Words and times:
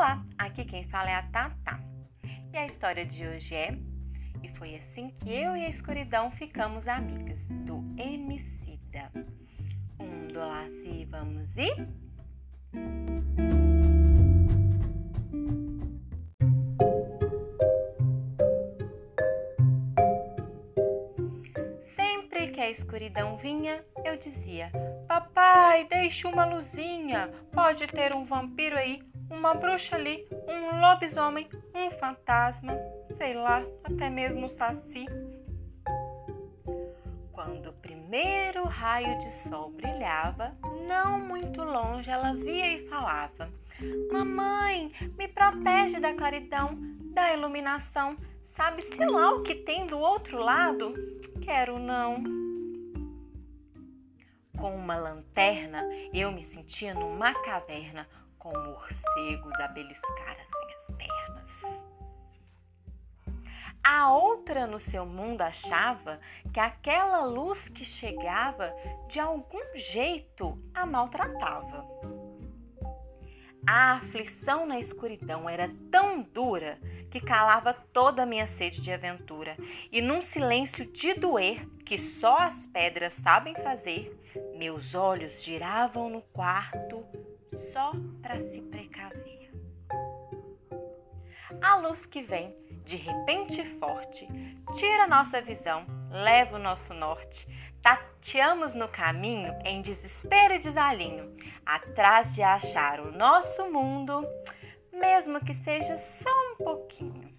Olá, 0.00 0.24
aqui 0.38 0.64
quem 0.64 0.88
fala 0.88 1.10
é 1.10 1.14
a 1.14 1.22
Tata. 1.24 1.78
E 2.54 2.56
a 2.56 2.64
história 2.64 3.04
de 3.04 3.22
hoje 3.26 3.54
é 3.54 3.78
E 4.42 4.48
foi 4.56 4.76
assim 4.76 5.10
que 5.18 5.28
eu 5.28 5.54
e 5.54 5.66
a 5.66 5.68
escuridão 5.68 6.30
ficamos 6.30 6.88
amigas, 6.88 7.38
do 7.66 7.84
Emicida. 8.00 9.12
Um 9.98 10.28
do 10.28 10.40
e 10.86 11.04
vamos 11.04 11.54
ir? 11.54 11.86
Sempre 21.92 22.48
que 22.52 22.60
a 22.62 22.70
escuridão 22.70 23.36
vinha, 23.36 23.84
eu 24.02 24.16
dizia: 24.16 24.72
Papai, 25.06 25.86
deixe 25.88 26.26
uma 26.26 26.46
luzinha. 26.46 27.30
Pode 27.52 27.86
ter 27.86 28.14
um 28.14 28.24
vampiro 28.24 28.78
aí 28.78 29.10
uma 29.30 29.54
bruxa 29.54 29.96
ali, 29.96 30.26
um 30.48 30.80
lobisomem, 30.80 31.48
um 31.74 31.90
fantasma, 31.92 32.76
sei 33.16 33.34
lá, 33.34 33.62
até 33.84 34.10
mesmo 34.10 34.46
um 34.46 34.48
saci. 34.48 35.06
Quando 37.32 37.70
o 37.70 37.74
primeiro 37.74 38.64
raio 38.64 39.18
de 39.18 39.30
sol 39.30 39.70
brilhava, 39.70 40.54
não 40.86 41.20
muito 41.20 41.62
longe 41.62 42.10
ela 42.10 42.34
via 42.34 42.76
e 42.76 42.88
falava: 42.88 43.48
Mamãe, 44.12 44.92
me 45.16 45.28
protege 45.28 46.00
da 46.00 46.12
claridão, 46.12 46.76
da 47.14 47.32
iluminação. 47.32 48.16
Sabe-se 48.44 49.02
lá 49.06 49.32
o 49.32 49.42
que 49.42 49.54
tem 49.54 49.86
do 49.86 49.98
outro 49.98 50.38
lado? 50.38 50.92
Quero 51.40 51.78
não. 51.78 52.22
Com 54.58 54.76
uma 54.76 54.96
lanterna, 54.96 55.82
eu 56.12 56.30
me 56.30 56.42
sentia 56.42 56.92
numa 56.92 57.32
caverna, 57.32 58.06
com 58.40 58.52
morcegos 58.58 59.60
a 59.60 59.68
beliscar 59.68 60.36
as 60.40 60.48
minhas 60.60 60.90
pernas. 60.98 61.84
A 63.84 64.12
outra 64.12 64.66
no 64.66 64.80
seu 64.80 65.06
mundo 65.06 65.42
achava 65.42 66.20
que 66.52 66.58
aquela 66.58 67.24
luz 67.24 67.68
que 67.68 67.84
chegava 67.84 68.74
de 69.08 69.20
algum 69.20 69.76
jeito 69.76 70.58
a 70.74 70.84
maltratava. 70.84 71.86
A 73.66 73.92
aflição 73.94 74.66
na 74.66 74.78
escuridão 74.78 75.48
era 75.48 75.70
tão 75.90 76.22
dura 76.22 76.78
que 77.10 77.20
calava 77.20 77.74
toda 77.74 78.22
a 78.22 78.26
minha 78.26 78.46
sede 78.46 78.80
de 78.80 78.90
aventura, 78.90 79.56
e 79.92 80.00
num 80.00 80.22
silêncio 80.22 80.86
de 80.86 81.12
doer 81.12 81.68
que 81.84 81.98
só 81.98 82.38
as 82.38 82.64
pedras 82.66 83.12
sabem 83.14 83.54
fazer, 83.56 84.18
meus 84.56 84.94
olhos 84.94 85.42
giravam 85.42 86.08
no 86.08 86.22
quarto 86.22 87.04
só 87.72 87.92
para 88.20 88.40
se 88.40 88.60
precaver. 88.62 89.50
A 91.62 91.76
luz 91.76 92.04
que 92.06 92.22
vem, 92.22 92.56
de 92.84 92.96
repente 92.96 93.64
forte, 93.78 94.26
tira 94.74 95.06
nossa 95.06 95.40
visão, 95.40 95.86
leva 96.10 96.56
o 96.56 96.60
nosso 96.60 96.92
norte. 96.94 97.46
Tateamos 97.82 98.74
no 98.74 98.88
caminho 98.88 99.56
em 99.64 99.80
desespero 99.82 100.54
e 100.54 100.58
desalinho, 100.58 101.34
atrás 101.64 102.34
de 102.34 102.42
achar 102.42 103.00
o 103.00 103.12
nosso 103.12 103.70
mundo, 103.70 104.26
mesmo 104.92 105.40
que 105.44 105.54
seja 105.54 105.96
só 105.96 106.30
um 106.52 106.56
pouquinho. 106.56 107.32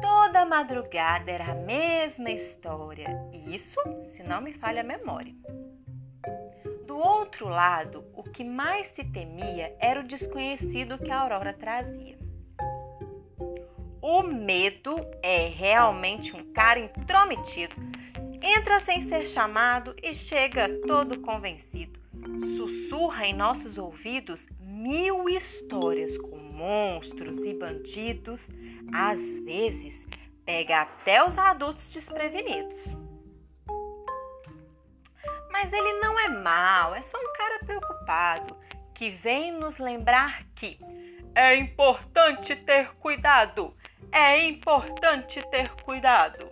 Toda 0.00 0.44
madrugada 0.44 1.30
era 1.30 1.52
a 1.52 1.54
mesma 1.54 2.30
história, 2.30 3.08
isso 3.46 3.80
se 4.04 4.22
não 4.22 4.40
me 4.40 4.52
falha 4.52 4.82
a 4.82 4.84
memória 4.84 5.34
outro 7.00 7.48
lado, 7.48 8.04
o 8.14 8.22
que 8.22 8.44
mais 8.44 8.88
se 8.88 9.04
temia 9.04 9.74
era 9.80 10.00
o 10.00 10.06
desconhecido 10.06 10.98
que 10.98 11.10
a 11.10 11.20
Aurora 11.20 11.52
trazia. 11.52 12.18
O 14.02 14.22
medo 14.22 14.96
é 15.22 15.46
realmente 15.46 16.34
um 16.34 16.52
cara 16.52 16.80
intrometido. 16.80 17.74
Entra 18.42 18.80
sem 18.80 19.00
ser 19.00 19.26
chamado 19.26 19.94
e 20.02 20.14
chega 20.14 20.68
todo 20.86 21.20
convencido. 21.20 22.00
Sussurra 22.56 23.26
em 23.26 23.34
nossos 23.34 23.78
ouvidos 23.78 24.46
mil 24.58 25.28
histórias 25.28 26.16
com 26.18 26.38
monstros 26.38 27.36
e 27.44 27.54
bandidos. 27.54 28.48
Às 28.92 29.38
vezes, 29.40 30.06
pega 30.44 30.82
até 30.82 31.24
os 31.24 31.36
adultos 31.38 31.92
desprevenidos. 31.92 32.96
Mas 35.62 35.74
ele 35.74 35.92
não 36.00 36.18
é 36.18 36.28
mal, 36.30 36.94
é 36.94 37.02
só 37.02 37.18
um 37.18 37.32
cara 37.34 37.58
preocupado 37.58 38.56
que 38.94 39.10
vem 39.10 39.52
nos 39.52 39.76
lembrar 39.76 40.42
que 40.54 40.80
é 41.34 41.54
importante 41.54 42.56
ter 42.56 42.94
cuidado, 42.94 43.76
é 44.10 44.42
importante 44.42 45.42
ter 45.50 45.68
cuidado. 45.82 46.50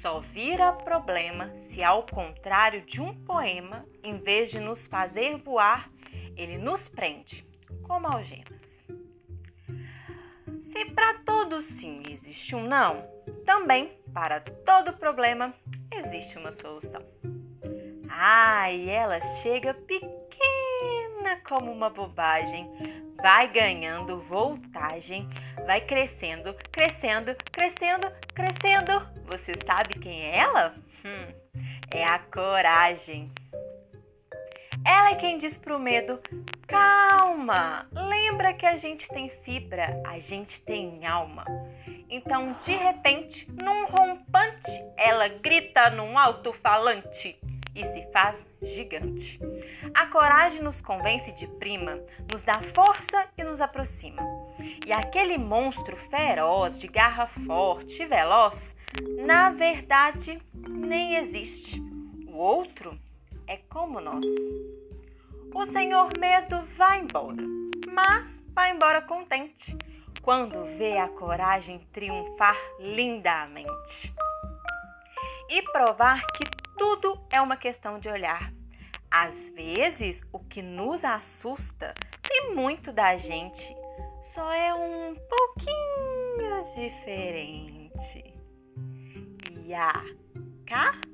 Só 0.00 0.18
vira 0.18 0.72
problema 0.72 1.48
se, 1.60 1.80
ao 1.84 2.02
contrário 2.06 2.82
de 2.82 3.00
um 3.00 3.14
poema, 3.22 3.86
em 4.02 4.18
vez 4.18 4.50
de 4.50 4.58
nos 4.58 4.88
fazer 4.88 5.36
voar, 5.36 5.88
ele 6.36 6.58
nos 6.58 6.88
prende 6.88 7.46
como 7.84 8.08
algemas. 8.08 8.88
Se 10.70 10.84
para 10.86 11.14
todo 11.24 11.60
sim 11.60 12.02
existe 12.10 12.56
um 12.56 12.64
não, 12.64 13.08
também 13.46 13.96
para 14.12 14.40
todo 14.40 14.92
problema 14.94 15.54
existe 15.92 16.36
uma 16.36 16.50
solução. 16.50 17.06
Ah, 18.20 18.72
e 18.72 18.90
ela 18.90 19.20
chega 19.20 19.72
pequena 19.72 21.40
como 21.48 21.70
uma 21.70 21.88
bobagem, 21.88 22.68
vai 23.22 23.46
ganhando 23.46 24.20
voltagem, 24.22 25.28
vai 25.64 25.80
crescendo, 25.82 26.52
crescendo, 26.72 27.36
crescendo, 27.52 28.10
crescendo. 28.34 29.08
Você 29.26 29.52
sabe 29.64 30.00
quem 30.00 30.20
é 30.20 30.38
ela? 30.38 30.74
Hum, 31.04 31.32
é 31.92 32.04
a 32.04 32.18
coragem. 32.18 33.30
Ela 34.84 35.12
é 35.12 35.14
quem 35.14 35.38
diz 35.38 35.56
pro 35.56 35.78
medo: 35.78 36.20
calma, 36.66 37.86
lembra 37.92 38.52
que 38.52 38.66
a 38.66 38.76
gente 38.76 39.08
tem 39.10 39.28
fibra, 39.44 40.02
a 40.04 40.18
gente 40.18 40.60
tem 40.62 41.06
alma. 41.06 41.44
Então, 42.10 42.56
de 42.64 42.74
repente, 42.74 43.48
num 43.52 43.86
rompante, 43.86 44.72
ela 44.96 45.28
grita 45.28 45.88
num 45.90 46.18
alto-falante 46.18 47.38
e 47.74 47.84
se 47.84 48.06
faz 48.12 48.44
gigante. 48.62 49.38
A 49.94 50.06
coragem 50.06 50.62
nos 50.62 50.80
convence 50.80 51.32
de 51.32 51.46
prima, 51.46 52.00
nos 52.30 52.42
dá 52.42 52.60
força 52.74 53.26
e 53.36 53.44
nos 53.44 53.60
aproxima. 53.60 54.22
E 54.86 54.92
aquele 54.92 55.38
monstro 55.38 55.96
feroz, 55.96 56.80
de 56.80 56.88
garra 56.88 57.26
forte 57.26 58.02
e 58.02 58.06
veloz, 58.06 58.76
na 59.24 59.50
verdade 59.50 60.40
nem 60.54 61.16
existe. 61.16 61.80
O 62.26 62.36
outro 62.36 62.98
é 63.46 63.56
como 63.68 64.00
nós. 64.00 64.24
O 65.54 65.66
senhor 65.66 66.16
medo 66.18 66.62
vai 66.76 67.00
embora, 67.00 67.42
mas 67.90 68.42
vai 68.54 68.72
embora 68.72 69.02
contente 69.02 69.76
quando 70.22 70.64
vê 70.76 70.98
a 70.98 71.08
coragem 71.08 71.78
triunfar 71.92 72.56
lindamente 72.78 74.12
e 75.48 75.62
provar 75.72 76.22
que 76.32 76.57
tudo 76.78 77.20
é 77.28 77.40
uma 77.40 77.56
questão 77.56 77.98
de 77.98 78.08
olhar. 78.08 78.52
Às 79.10 79.50
vezes, 79.50 80.22
o 80.32 80.38
que 80.38 80.62
nos 80.62 81.04
assusta 81.04 81.92
tem 82.22 82.54
muito 82.54 82.92
da 82.92 83.16
gente, 83.16 83.76
só 84.22 84.52
é 84.52 84.72
um 84.72 85.14
pouquinho 85.14 86.62
diferente. 86.76 88.32
E 89.64 89.74
acabou! 90.64 91.08